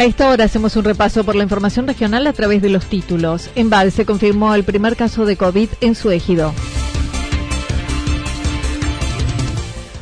[0.00, 3.50] A esta hora hacemos un repaso por la información regional a través de los títulos.
[3.54, 6.54] En Val se confirmó el primer caso de COVID en su ejido.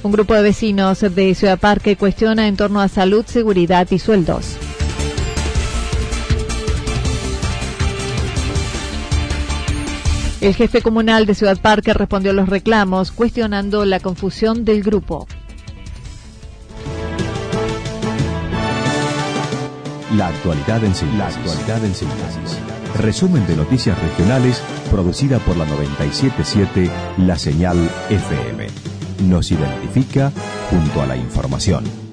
[0.05, 4.57] Un grupo de vecinos de Ciudad Parque cuestiona en torno a salud, seguridad y sueldos.
[10.41, 15.27] El jefe comunal de Ciudad Parque respondió a los reclamos, cuestionando la confusión del grupo.
[20.17, 22.59] La actualidad en síntesis.
[22.97, 27.77] Resumen de noticias regionales producida por la 977 La Señal
[28.09, 28.67] FM.
[29.27, 30.33] Nos identifica
[30.71, 32.08] junto a la información.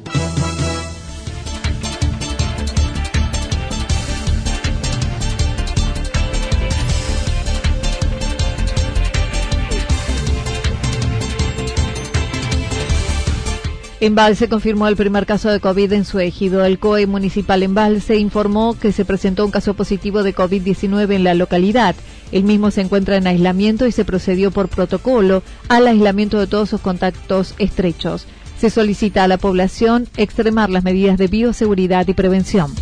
[14.02, 16.66] Embalse confirmó el primer caso de COVID en su ejido.
[16.66, 21.34] El COE municipal Embalse informó que se presentó un caso positivo de COVID-19 en la
[21.34, 21.96] localidad.
[22.34, 26.70] El mismo se encuentra en aislamiento y se procedió por protocolo al aislamiento de todos
[26.70, 28.26] sus contactos estrechos.
[28.60, 32.74] Se solicita a la población extremar las medidas de bioseguridad y prevención.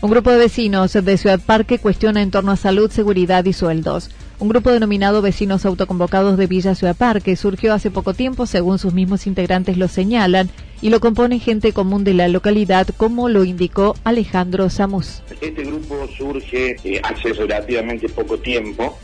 [0.00, 4.10] Un grupo de vecinos de Ciudad Parque cuestiona en torno a salud, seguridad y sueldos.
[4.38, 8.94] Un grupo denominado Vecinos Autoconvocados de Villa Ciudad Parque surgió hace poco tiempo, según sus
[8.94, 10.50] mismos integrantes lo señalan,
[10.80, 15.24] y lo compone gente común de la localidad, como lo indicó Alejandro Samus.
[15.40, 18.96] Este grupo surge eh, hace relativamente poco tiempo,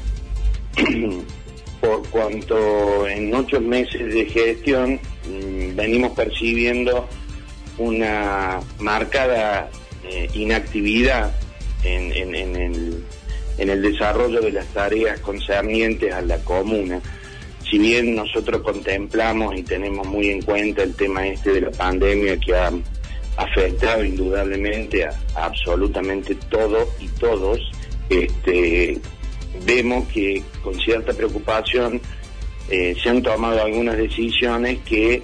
[1.80, 7.08] por cuanto en ocho meses de gestión mm, venimos percibiendo
[7.78, 9.68] una marcada
[10.04, 11.34] eh, inactividad
[11.82, 12.12] en,
[13.58, 17.00] el desarrollo de las tareas concernientes a la comuna.
[17.70, 22.38] Si bien nosotros contemplamos y tenemos muy en cuenta el tema este de la pandemia
[22.38, 22.70] que ha
[23.36, 27.58] afectado indudablemente a, absolutamente todo y todos,
[28.08, 29.00] este,
[29.64, 32.00] vemos que con cierta preocupación
[32.70, 35.22] eh, se han tomado algunas decisiones que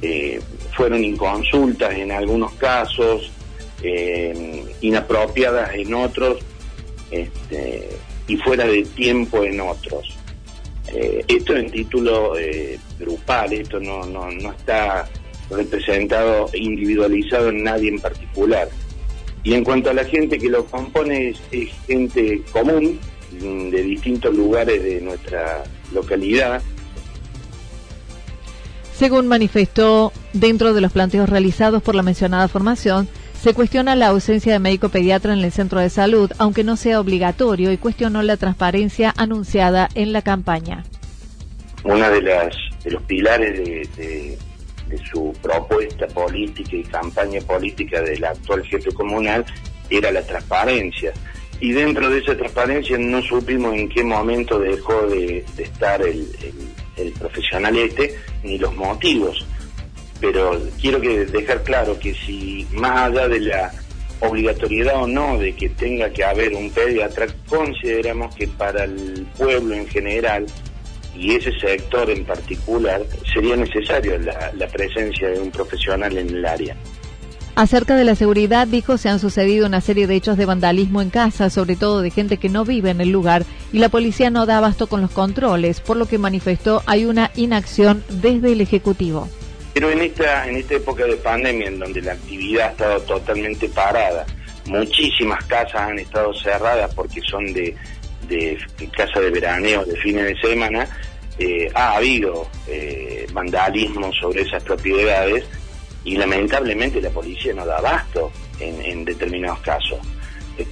[0.00, 0.40] eh,
[0.74, 3.30] fueron inconsultas en algunos casos,
[3.82, 6.38] eh, inapropiadas en otros
[7.10, 7.88] este,
[8.26, 10.16] y fuera de tiempo en otros.
[11.28, 12.34] esto en título
[12.98, 15.08] grupal, esto no, no, no está
[15.50, 18.68] representado, individualizado en nadie en particular.
[19.42, 22.98] Y en cuanto a la gente que lo compone, es, gente común
[23.40, 26.60] mm, de distintos lugares de nuestra localidad.
[28.94, 33.08] Según manifestó, dentro de los planteos realizados por la mencionada formación,
[33.40, 37.00] se cuestiona la ausencia de médico pediatra en el centro de salud, aunque no sea
[37.00, 40.84] obligatorio, y cuestionó la transparencia anunciada en la campaña.
[41.84, 42.20] Una de
[42.90, 43.56] los pilares
[44.88, 49.44] de su propuesta política y campaña política del actual jefe comunal
[49.90, 51.12] era la transparencia.
[51.60, 56.26] Y dentro de esa transparencia no supimos en qué momento dejó de, estar el,
[57.18, 59.46] profesional este ni los motivos.
[60.20, 63.72] Pero quiero que dejar claro que si más allá de la
[64.20, 69.74] obligatoriedad o no de que tenga que haber un pediatra, consideramos que para el pueblo
[69.74, 70.46] en general
[71.14, 76.76] y ese sector en particular sería necesario la, presencia de un profesional en el área.
[77.56, 81.10] Acerca de la seguridad, dijo, se han sucedido una serie de hechos de vandalismo en
[81.10, 84.46] casa, sobre todo de gente que no vive en el lugar, y la policía no
[84.46, 89.28] da abasto con los controles, por lo que manifestó hay una inacción desde el Ejecutivo.
[89.78, 93.68] Pero en esta, en esta época de pandemia, en donde la actividad ha estado totalmente
[93.68, 94.26] parada,
[94.66, 97.76] muchísimas casas han estado cerradas porque son de,
[98.26, 98.58] de
[98.96, 100.88] casa de veraneo, de fines de semana,
[101.38, 105.44] eh, ha habido eh, vandalismo sobre esas propiedades
[106.02, 110.00] y lamentablemente la policía no da abasto en, determinados casos.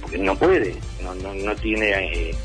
[0.01, 2.35] porque no puede, no, no, no tiene, eh,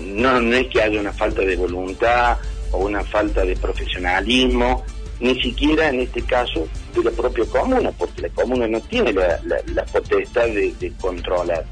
[0.00, 2.38] no, no es que haya una falta de voluntad
[2.72, 4.84] o una falta de profesionalismo,
[5.20, 9.40] ni siquiera en este caso de la propia comuna, porque la comuna no tiene la,
[9.44, 11.64] la, potestad de, controlar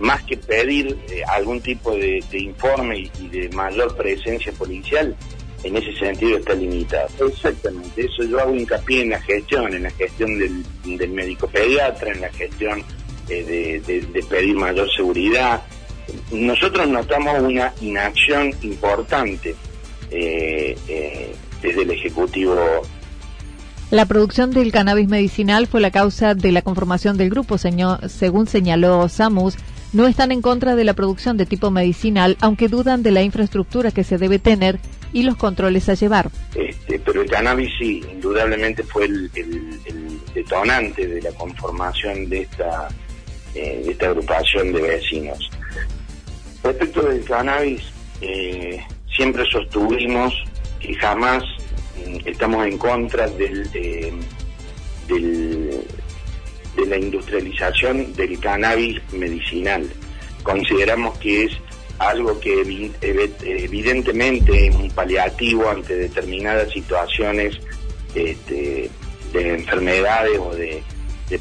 [0.00, 5.14] más que pedir eh, algún tipo de, informe y, de mayor presencia policial,
[5.62, 7.08] en ese sentido está limitado.
[7.26, 12.20] Exactamente, eso yo hago hincapié en la gestión, en la gestión del, médico pediatra, en
[12.20, 12.82] la gestión
[13.28, 15.62] eh, de, pedir mayor seguridad.
[16.32, 19.54] Nosotros notamos una inacción importante
[20.10, 20.76] eh,
[21.62, 22.56] desde el Ejecutivo
[23.92, 29.06] la producción del cannabis medicinal fue la causa de la conformación del grupo, según señaló
[29.10, 29.58] Samus,
[29.92, 33.90] no están en contra de la producción de tipo medicinal, aunque dudan de la infraestructura
[33.90, 34.78] que se debe tener
[35.12, 36.30] y los controles a llevar.
[36.54, 39.30] Este, pero el cannabis sí, indudablemente fue el,
[40.34, 42.88] detonante de la conformación de esta,
[43.54, 45.50] eh, de esta agrupación de vecinos.
[46.64, 47.82] Respecto del cannabis,
[48.22, 48.80] eh,
[49.14, 50.32] siempre sostuvimos
[50.82, 51.42] que jamás
[51.96, 55.84] mm, estamos en contra del, del
[56.76, 59.88] de la industrialización del cannabis medicinal.
[60.42, 61.52] Consideramos que es
[61.98, 62.62] algo que
[63.42, 67.58] evidentemente es un paliativo ante determinadas situaciones
[68.14, 68.90] este,
[69.32, 70.82] de enfermedades o de,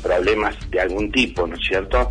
[0.01, 2.09] problemas de algún tipo, ¿no es cierto?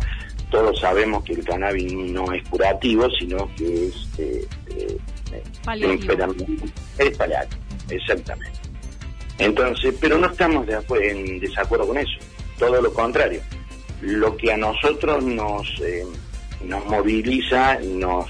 [0.51, 4.97] Todos sabemos que el cannabis no es curativo, sino que es eh, eh,
[6.97, 8.59] Es paliativo, exactamente.
[9.37, 10.77] Entonces, pero no estamos de
[11.09, 12.19] en desacuerdo con eso
[12.61, 13.41] todo lo contrario.
[14.01, 16.05] Lo que a nosotros nos, eh,
[16.63, 18.27] nos moviliza, nos,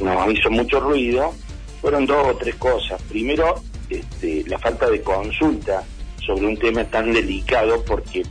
[0.00, 1.32] nos hizo mucho ruido,
[1.80, 3.00] fueron dos o tres cosas.
[3.02, 5.84] Primero, este, la falta de consulta
[6.24, 8.24] sobre un tema tan delicado porque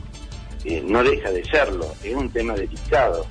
[0.66, 3.26] eh, no deja de serlo, es un tema delicado.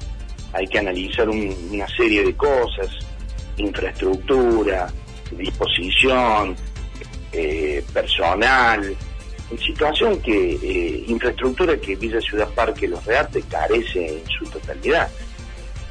[0.53, 2.87] Hay que analizar una serie de cosas,
[3.57, 4.87] infraestructura,
[5.31, 6.55] disposición,
[7.31, 8.95] eh, personal,
[9.63, 15.09] situación que eh, infraestructura que Villa Ciudad Parque Los Reartes carece en su totalidad.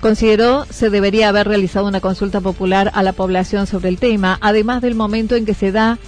[0.00, 4.82] Consideró se debería haber realizado una consulta popular a la población sobre el tema, además
[4.82, 5.98] del momento en que se da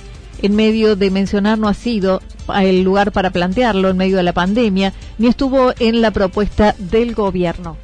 [0.42, 2.20] en medio de mencionar no ha sido
[2.54, 7.14] el lugar para plantearlo en medio de la pandemia, ni estuvo en la propuesta del
[7.14, 7.78] gobierno.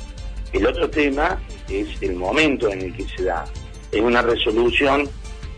[0.53, 1.39] El otro tema
[1.69, 3.45] es el momento en el que se da.
[3.93, 5.09] Es una resolución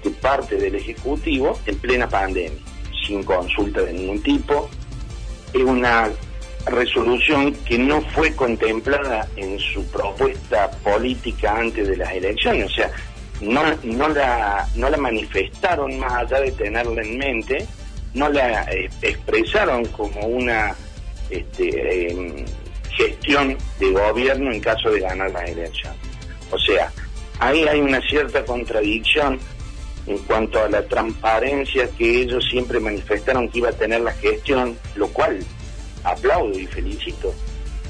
[0.02, 2.60] que parte del Ejecutivo en plena pandemia
[3.06, 4.68] sin consulta de ningún tipo.
[5.52, 6.10] Es una
[6.66, 12.90] resolución que no fue contemplada en su propuesta política antes de las elecciones, o sea,
[13.40, 17.66] no, la, no la manifestaron más allá de tenerla en mente,
[18.14, 18.66] no la
[19.02, 20.74] expresaron como una
[21.28, 22.44] este, em,
[22.96, 25.98] gestión de gobierno en caso de ganar las elecciones.
[26.50, 26.90] O sea,
[27.38, 29.38] ahí hay una cierta contradicción
[30.06, 34.76] en cuanto a la transparencia que ellos siempre manifestaron que iba a tener la gestión,
[34.96, 35.38] lo cual
[36.02, 37.34] aplaudo y felicito.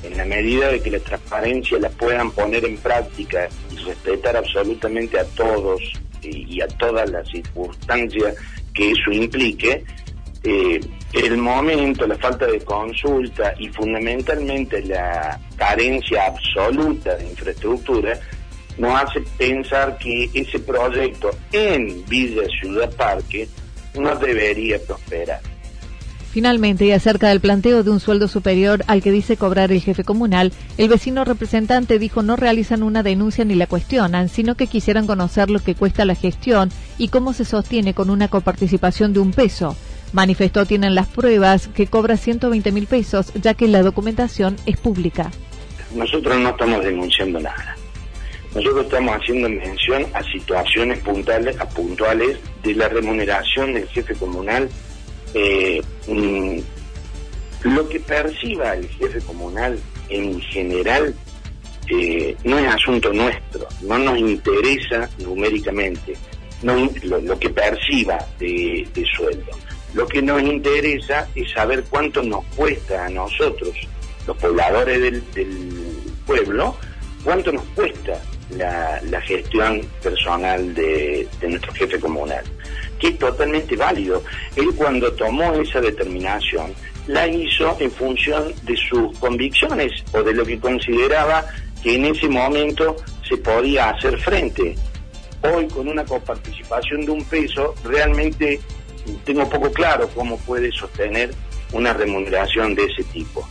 [0.02, 5.18] En la medida de que la transparencia la puedan poner en práctica y respetar absolutamente
[5.18, 5.80] a todos
[6.22, 8.36] y, a todas las circunstancias
[8.72, 9.84] que eso implique,
[10.42, 10.80] eh,
[11.14, 18.18] el momento, la falta de consulta y fundamentalmente la carencia absoluta de infraestructura
[18.78, 23.48] nos hace pensar que ese proyecto en Villa Ciudad Parque
[23.94, 25.40] no debería prosperar.
[26.34, 30.02] Finalmente, y acerca del planteo de un sueldo superior al que dice cobrar el jefe
[30.02, 35.06] comunal, el vecino representante dijo no realizan una denuncia ni la cuestionan, sino que quisieran
[35.06, 39.30] conocer lo que cuesta la gestión y cómo se sostiene con una coparticipación de un
[39.30, 39.76] peso.
[40.12, 45.30] Manifestó tienen las pruebas que cobra 120 mil pesos, ya que la documentación es pública.
[45.94, 47.73] Nosotros no estamos denunciando nada.
[48.54, 51.68] Nosotros estamos haciendo mención a situaciones puntuales, a
[52.62, 54.68] de la remuneración del jefe comunal
[55.34, 56.58] eh, mm,
[57.64, 61.14] lo que perciba el jefe comunal en general
[61.88, 66.14] eh, no es asunto nuestro, no nos interesa numéricamente
[66.62, 69.50] no, lo, que perciba de, sueldo.
[69.92, 73.74] Lo que nos interesa es saber cuánto nos cuesta a nosotros,
[74.26, 75.22] los pobladores del,
[76.26, 76.74] pueblo,
[77.22, 78.18] cuánto nos cuesta
[78.50, 82.44] la, gestión personal de nuestro jefe comunal
[82.98, 84.22] que es totalmente válido.
[84.56, 86.72] Él cuando tomó esa determinación,
[87.06, 91.44] la hizo en función de sus convicciones o de lo que consideraba
[91.82, 92.96] que en ese momento
[93.28, 94.74] se podía hacer frente.
[95.42, 98.58] Hoy con una coparticipación de un peso, realmente
[99.24, 101.30] tengo poco claro cómo puede sostener
[101.72, 103.46] una remuneración de ese tipo.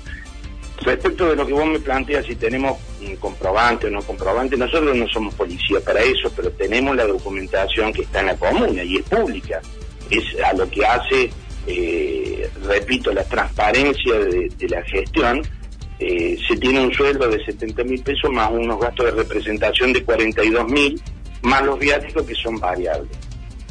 [0.83, 4.95] Respecto de lo que vos me planteas, si tenemos un comprobante o no comprobante, nosotros
[4.95, 8.97] no somos policía para eso, pero tenemos la documentación que está en la comuna y
[8.97, 9.61] es pública.
[10.09, 11.29] Es a lo que hace,
[11.67, 15.41] eh, repito, la transparencia de, la gestión.
[15.99, 20.03] Eh, se tiene un sueldo de 70 mil pesos más unos gastos de representación de
[20.03, 21.01] 42 mil,
[21.43, 23.17] más los viáticos que son variables.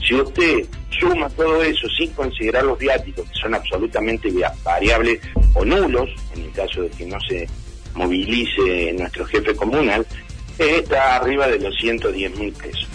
[0.06, 0.66] Si usted
[0.98, 4.32] suma todo eso sin considerar los viáticos, que son absolutamente
[4.64, 5.20] variables
[5.54, 7.48] o nulos, en el caso de que no se
[7.94, 10.06] movilice nuestro jefe comunal,
[10.58, 12.88] está arriba de los 110 mil pesos.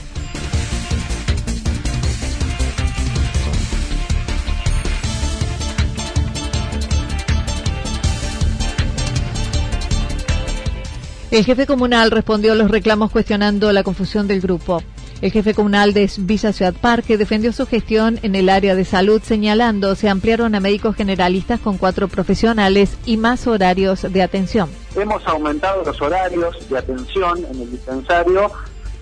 [11.29, 14.81] El jefe comunal respondió a los reclamos cuestionando la confusión del grupo.
[15.19, 19.19] El jefe comunal de Villa Ciudad Parque defendió su gestión en el área de salud
[19.23, 24.69] señalando se ampliaron a médicos generalistas con cuatro profesionales y más horarios de atención.
[24.95, 28.51] Hemos aumentado los horarios de atención en el dispensario.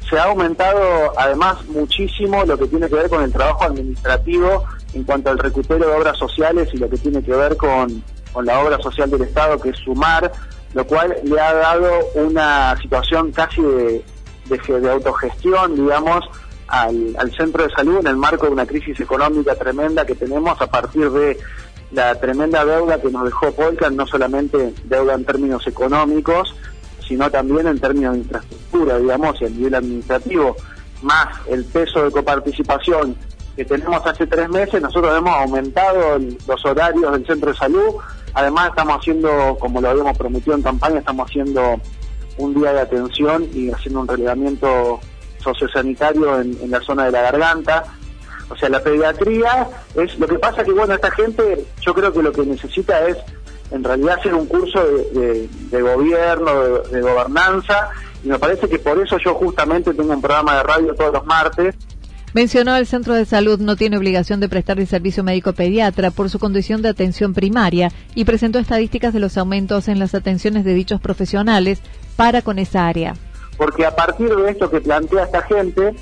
[0.09, 0.79] Se ha aumentado
[1.17, 5.85] además muchísimo lo que tiene que ver con el trabajo administrativo en cuanto al recupero
[5.85, 9.23] de obras sociales y lo que tiene que ver con, con la obra social del
[9.23, 10.31] Estado, que es sumar,
[10.73, 14.05] lo cual le ha dado una situación casi de
[14.47, 16.25] de, autogestión, digamos,
[16.67, 20.67] al, centro de salud en el marco de una crisis económica tremenda que tenemos a
[20.67, 21.37] partir de
[21.91, 26.55] la tremenda deuda que nos dejó Polka, no solamente deuda en términos económicos,
[27.07, 30.55] sino también en términos de infraestructura, digamos, y a nivel administrativo,
[31.01, 33.15] más el peso de coparticipación
[33.55, 37.95] que tenemos hace tres meses, nosotros hemos aumentado los horarios del centro de salud,
[38.33, 41.79] además estamos haciendo, como lo habíamos prometido en campaña, estamos haciendo
[42.37, 44.99] un día de atención y haciendo un relevamiento
[45.43, 47.83] sociosanitario en, en la zona de la garganta.
[48.49, 52.21] O sea, la pediatría es lo que pasa que, bueno, esta gente yo creo que
[52.21, 53.17] lo que necesita es
[53.71, 55.49] en realidad hacer un curso de,
[55.81, 57.89] gobierno, de, gobernanza,
[58.23, 61.25] y me parece que por eso yo justamente tengo un programa de radio todos los
[61.25, 61.75] martes.
[62.35, 66.29] Mencionó el centro de salud no tiene obligación de prestar el servicio médico pediatra por
[66.29, 70.73] su condición de atención primaria y presentó estadísticas de los aumentos en las atenciones de
[70.73, 71.81] dichos profesionales
[72.17, 73.13] para con esa área.
[73.55, 75.95] Porque a partir de esto que plantea esta gente,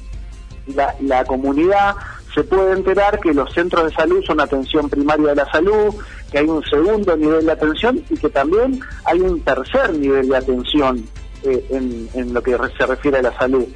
[1.01, 1.97] la, comunidad
[2.33, 5.93] se puede enterar que los centros de salud son atención primaria de la salud,
[6.31, 10.37] que hay un segundo nivel de atención y que también hay un tercer nivel de
[10.37, 11.05] atención
[11.43, 13.67] eh, en, lo que se refiere a la salud.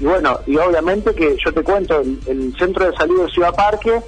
[0.00, 4.00] Y bueno, y obviamente que yo te cuento, el, centro de salud de Ciudad Parque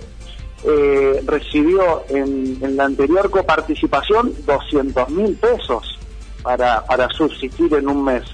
[0.64, 5.99] eh, recibió en, la anterior coparticipación 200 mil pesos
[6.43, 8.25] para, para subsistir en un mes.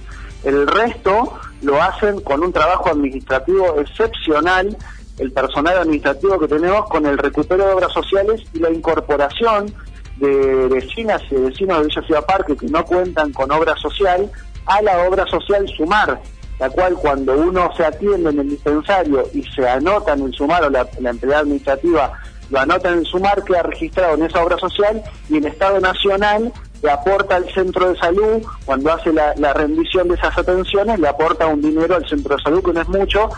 [0.44, 4.76] El resto lo hacen con un trabajo administrativo excepcional,
[5.18, 9.73] el personal administrativo que tenemos con el recupero de obras sociales y la incorporación
[10.16, 14.30] de vecinas y vecinos de Villa Ciudad Parque que no cuentan con obra social
[14.66, 16.21] a la obra social Sumar,
[16.62, 20.62] la cual cuando uno se atiende en el dispensario y se anota en el Sumar
[20.62, 22.12] o la, la entidad administrativa
[22.50, 26.52] lo anota en el Sumar, queda registrado en esa obra social y el Estado Nacional
[26.81, 31.09] le aporta al centro de salud, cuando hace la, la rendición de esas atenciones, le
[31.09, 33.28] aporta un dinero al centro de salud, que no es mucho,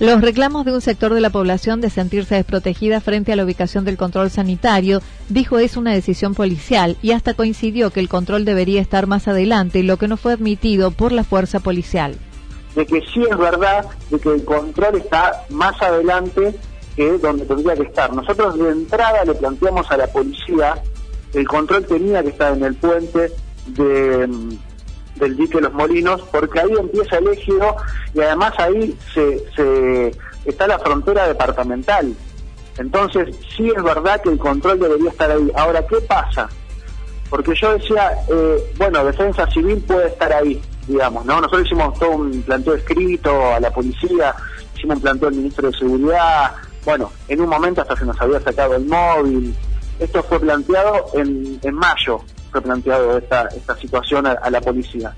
[0.00, 3.84] los reclamos de un sector de la población de sentirse desprotegida frente a la ubicación
[3.84, 8.80] del control sanitario, dijo es una decisión policial y hasta coincidió que el control debería
[8.80, 12.16] estar más adelante, lo que no fue admitido por la fuerza policial.
[12.74, 16.54] De que sí es verdad de que el control está más adelante
[16.96, 18.12] que donde tendría que estar.
[18.12, 20.82] Nosotros de entrada le planteamos a la policía
[21.34, 23.32] el control tenía que estar en el puente
[23.68, 24.28] de
[25.22, 27.76] del dique Los Molinos, porque ahí empieza el ejido
[28.12, 30.12] y además ahí se, se
[30.44, 32.14] está la frontera departamental.
[32.78, 35.50] Entonces, sí es verdad que el control debería estar ahí.
[35.54, 36.48] Ahora, ¿qué pasa?
[37.30, 41.36] Porque yo decía, eh, bueno, defensa civil puede estar ahí, digamos, ¿no?
[41.36, 44.34] Nosotros hicimos todo un planteo escrito a la policía,
[44.74, 46.52] hicimos un planteo al ministro de Seguridad,
[46.84, 49.54] bueno, en un momento hasta se nos había sacado el móvil.
[50.00, 52.22] Esto fue planteado en, en mayo,
[52.52, 55.12] fue planteado esta, esta situación a, a, la policía.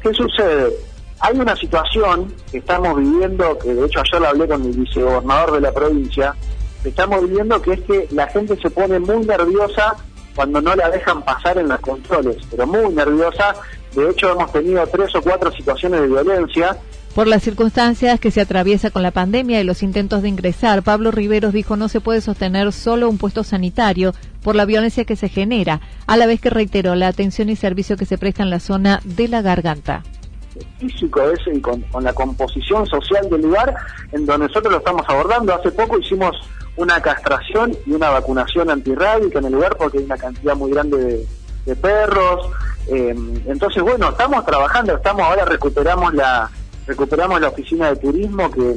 [0.00, 0.72] ¿Qué sucede?
[1.20, 5.52] Hay una situación que estamos viviendo, que de hecho ayer lo hablé con el vicegobernador
[5.52, 6.34] de la provincia,
[6.82, 9.96] que estamos viviendo que es que la gente se pone muy nerviosa
[10.34, 13.54] cuando no la dejan pasar en los controles, pero muy nerviosa.
[13.94, 16.76] De hecho hemos tenido tres o cuatro situaciones de violencia
[17.14, 21.10] por las circunstancias que se atraviesa con la pandemia y los intentos de ingresar, Pablo
[21.10, 25.28] Riveros dijo no se puede sostener solo un puesto sanitario por la violencia que se
[25.28, 28.60] genera, a la vez que reiteró la atención y servicio que se presta en la
[28.60, 30.02] zona de la garganta
[30.78, 33.74] físico ese y con, con, la composición social del lugar
[34.12, 35.54] en donde nosotros lo estamos abordando.
[35.54, 36.36] Hace poco hicimos
[36.76, 40.98] una castración y una vacunación antirrábica en el lugar porque hay una cantidad muy grande
[40.98, 41.26] de,
[41.64, 42.50] de perros.
[42.86, 43.14] Eh,
[43.46, 46.50] entonces, bueno, estamos trabajando, estamos ahora recuperamos la,
[46.86, 48.76] recuperamos la oficina de turismo que,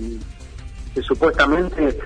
[0.93, 1.99] que supuestamente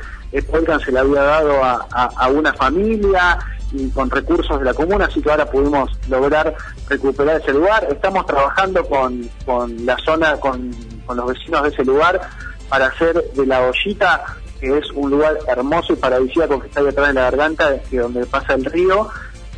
[0.50, 3.40] Polkan se le había dado a, una familia
[3.72, 6.56] y con recursos de la comuna, así que ahora pudimos lograr
[6.88, 7.88] recuperar ese lugar.
[7.92, 10.72] Estamos trabajando con, con la zona, con,
[11.06, 12.22] con los vecinos de ese lugar
[12.68, 14.24] para hacer de la ollita,
[14.60, 17.98] que es un lugar hermoso y paradisíaco que está ahí atrás de la garganta, de
[17.98, 19.10] donde pasa el río,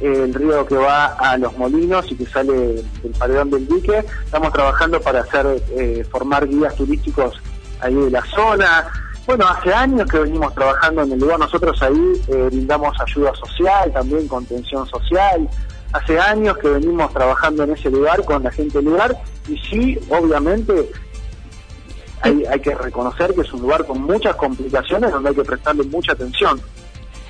[0.02, 4.04] el río que va a los molinos y que sale del paredón del dique.
[4.26, 7.40] Estamos trabajando para hacer eh, formar guías turísticos
[7.80, 8.88] ahí de la zona.
[9.26, 13.92] Bueno, hace años que venimos trabajando en el lugar, nosotros ahí eh, brindamos ayuda social,
[13.94, 15.48] también contención social.
[15.94, 19.16] Hace años que venimos trabajando en ese lugar con la gente del lugar
[19.48, 20.90] y sí, obviamente,
[22.22, 25.84] hay, hay que reconocer que es un lugar con muchas complicaciones donde hay que prestarle
[25.84, 26.60] mucha atención.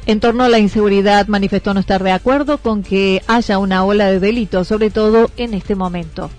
[0.06, 4.10] En torno a la inseguridad, manifestó no estar de acuerdo con que haya una ola
[4.10, 6.30] de delitos, sobre todo en este momento.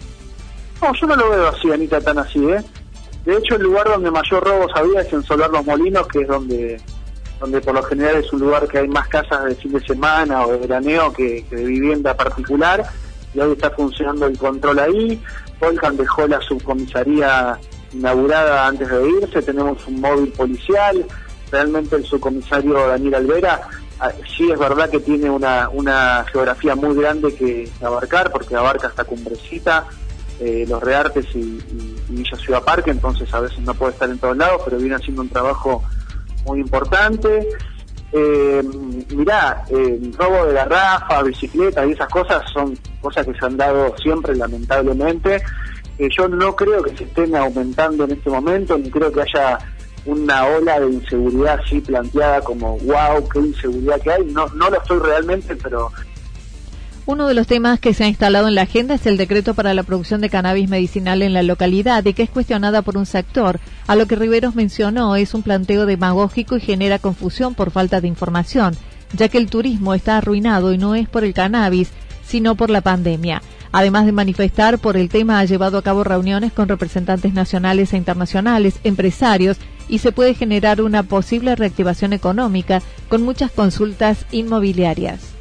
[0.80, 2.62] No, yo no lo veo así, Anita, tan así, ¿eh?
[3.24, 6.28] De hecho, el lugar donde mayor robos había es en Solar Los Molinos, que es
[6.28, 6.80] donde
[7.42, 10.46] donde por lo general es un lugar que hay más casas de fin de semana
[10.46, 12.84] o de veraneo que, de vivienda particular,
[13.34, 15.20] y hoy está funcionando el control ahí.
[15.58, 17.58] Volcan dejó la subcomisaría
[17.92, 21.04] inaugurada antes de irse, tenemos un móvil policial,
[21.52, 23.68] realmente el subcomisario Daniel Alvera
[24.36, 29.04] sí es verdad que tiene una, una geografía muy grande que abarcar, porque abarca hasta
[29.04, 29.86] Cumbrecita,
[30.40, 34.10] eh, Los Reartes y, y, y, Villa Ciudad Parque, entonces a veces no puede estar
[34.10, 35.84] en todos lados, pero viene haciendo un trabajo
[36.46, 37.48] muy importante.
[38.14, 38.62] Eh,
[39.14, 39.64] mirá,
[40.18, 45.42] robo de garrafas, bicicletas y esas cosas son cosas que se han dado siempre, lamentablemente.
[45.98, 49.58] Eh, yo no creo que se estén aumentando en este momento, ni creo que haya
[50.04, 54.24] una ola de inseguridad así planteada como wow, qué inseguridad que hay.
[54.26, 55.90] No, no lo estoy realmente, pero
[57.04, 59.74] uno de los temas que se ha instalado en la agenda es el decreto para
[59.74, 63.58] la producción de cannabis medicinal en la localidad y que es cuestionada por un sector.
[63.88, 68.06] A lo que Riveros mencionó es un planteo demagógico y genera confusión por falta de
[68.06, 68.76] información,
[69.14, 71.90] ya que el turismo está arruinado y no es por el cannabis,
[72.24, 73.42] sino por la pandemia.
[73.72, 77.96] Además de manifestar por el tema, ha llevado a cabo reuniones con representantes nacionales e
[77.96, 79.56] internacionales, empresarios,
[79.88, 85.32] y se puede generar una posible reactivación económica con muchas consultas inmobiliarias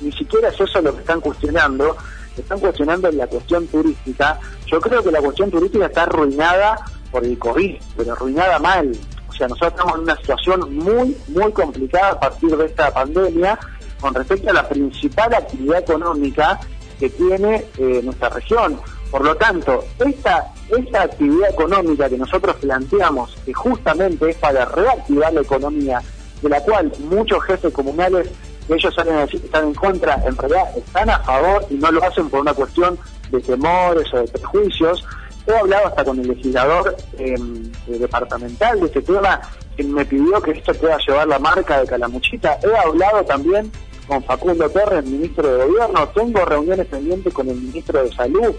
[0.00, 1.96] ni siquiera es eso lo que están cuestionando,
[2.36, 4.38] están cuestionando la cuestión turística.
[4.66, 8.92] Yo creo que la cuestión turística está arruinada por el COVID, pero arruinada mal.
[9.28, 13.58] O sea, nosotros estamos en una situación muy, muy complicada a partir de esta pandemia
[14.00, 16.60] con respecto a la principal actividad económica
[16.98, 18.80] que tiene eh, nuestra región.
[19.10, 25.32] Por lo tanto, esta, esta actividad económica que nosotros planteamos, que justamente es para reactivar
[25.32, 26.02] la economía,
[26.42, 28.28] de la cual muchos jefes comunales,
[28.68, 32.02] ellos salen a decir están en contra, en realidad están a favor y no lo
[32.02, 32.98] hacen por una cuestión
[33.30, 35.04] de temores o de prejuicios.
[35.46, 39.40] He hablado hasta con el legislador em, departamental de este tema,
[39.76, 42.58] quien me pidió que esto pueda llevar la marca de Calamuchita.
[42.64, 43.70] He hablado también
[44.08, 46.08] con Facundo Torres, ministro de Gobierno.
[46.08, 48.54] Tengo reuniones pendientes con el ministro de Salud.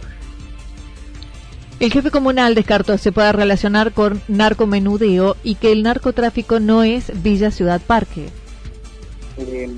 [1.80, 7.22] El jefe comunal descartó se pueda relacionar con narcomenudeo y que el narcotráfico no es
[7.22, 8.30] Villa Ciudad Parque.
[9.38, 9.70] Eh,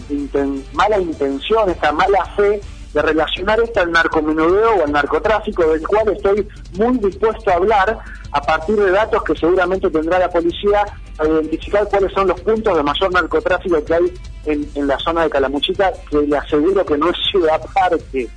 [0.72, 2.62] mala intención, esta mala fe
[2.94, 8.00] de relacionar esto al narcomenudeo o al narcotráfico, del cual estoy muy dispuesto a hablar
[8.32, 10.86] a partir de datos que seguramente tendrá la policía
[11.18, 14.14] para identificar cuáles son los puntos de mayor narcotráfico que hay
[14.46, 18.30] en, la zona de Calamuchita, que le aseguro que no es ciudad parque.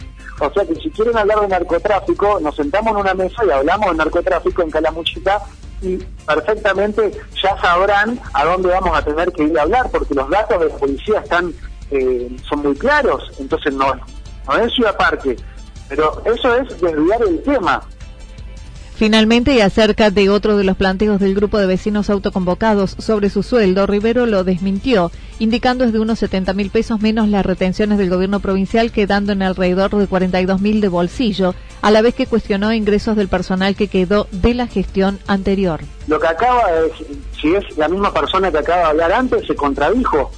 [0.46, 3.90] O sea que si quieren hablar de narcotráfico, nos sentamos en una mesa y hablamos
[3.90, 5.40] de narcotráfico en Calamuchita
[5.80, 10.28] y perfectamente ya sabrán a dónde vamos a tener que ir a hablar, porque los
[10.30, 11.52] datos de la policía están
[11.92, 13.94] eh, son muy claros, entonces no,
[14.46, 15.36] no es Ciudad Parque,
[15.88, 17.82] pero eso es desviar el tema.
[18.94, 23.42] Finalmente, y acerca de otro de los planteos del grupo de vecinos autoconvocados sobre su
[23.42, 28.10] sueldo, Rivero lo desmintió, indicando es de unos 70 mil pesos menos las retenciones del
[28.10, 32.72] gobierno provincial, quedando en alrededor de 42 mil de bolsillo, a la vez que cuestionó
[32.72, 35.80] ingresos del personal que quedó de la gestión anterior.
[36.06, 36.92] Lo que acaba de
[37.40, 40.30] si es la misma persona que acaba de hablar antes, se contradijo,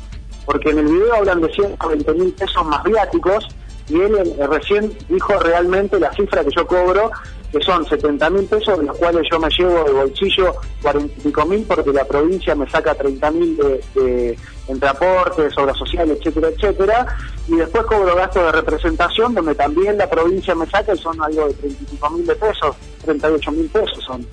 [0.46, 3.46] porque en el video hablan de 120 mil pesos más viáticos
[3.88, 7.10] y él eh, recién dijo realmente la cifra que yo cobro,
[7.54, 11.62] que son 70 mil pesos, de los cuales yo me llevo de bolsillo 45 mil
[11.62, 14.36] porque la provincia me saca 30 mil de,
[14.66, 17.06] entre aportes, obras sociales, etcétera, etcétera,
[17.46, 21.46] y después cobro gastos de representación donde también la provincia me saca y son algo
[21.46, 24.26] de 35 mil de pesos, 38 mil pesos son.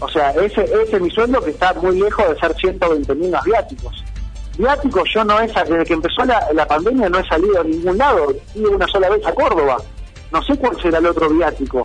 [0.00, 3.44] O sea, ese, es mi sueldo que está muy lejos de ser 120 mil más
[3.44, 4.04] viáticos.
[4.56, 8.34] Viático yo no es, desde que empezó la, pandemia no he salido a ningún lado,
[8.56, 9.76] he una sola vez a Córdoba.
[10.32, 11.84] No sé cuál será el otro viático.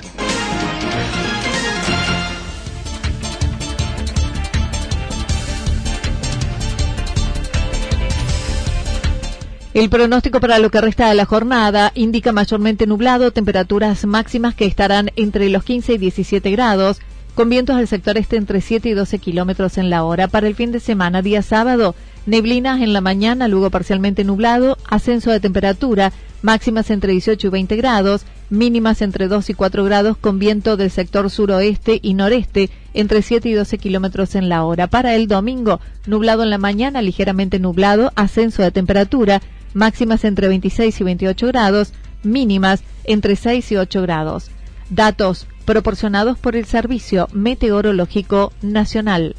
[9.73, 14.65] El pronóstico para lo que resta de la jornada indica mayormente nublado, temperaturas máximas que
[14.65, 16.99] estarán entre los 15 y 17 grados,
[17.35, 20.27] con vientos del sector este entre 7 y 12 kilómetros en la hora.
[20.27, 25.31] Para el fin de semana, día sábado, Neblinas en la mañana, luego parcialmente nublado, ascenso
[25.31, 26.11] de temperatura,
[26.43, 30.91] máximas entre 18 y 20 grados, mínimas entre 2 y 4 grados con viento del
[30.91, 34.85] sector suroeste y noreste entre 7 y 12 kilómetros en la hora.
[34.87, 39.41] Para el domingo, nublado en la mañana, ligeramente nublado, ascenso de temperatura,
[39.73, 44.51] máximas entre 26 y 28 grados, mínimas entre 6 y 8 grados.
[44.89, 49.35] Datos proporcionados por el Servicio Meteorológico Nacional.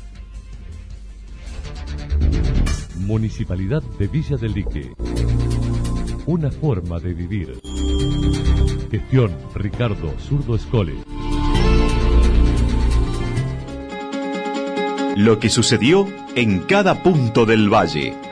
[2.96, 4.94] Municipalidad de Villa del Lique.
[6.26, 7.60] Una forma de vivir.
[8.90, 10.94] Gestión Ricardo Zurdo Escole.
[15.16, 18.31] Lo que sucedió en cada punto del valle.